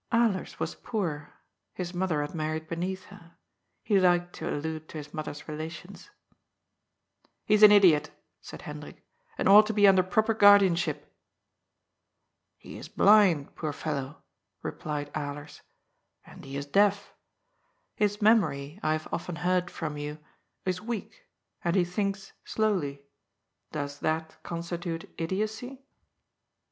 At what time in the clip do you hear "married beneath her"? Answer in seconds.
2.33-3.35